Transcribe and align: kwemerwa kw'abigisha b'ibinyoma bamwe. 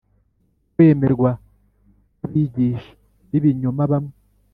kwemerwa 0.73 1.31
kw'abigisha 2.17 2.91
b'ibinyoma 3.29 3.83
bamwe. 3.91 4.15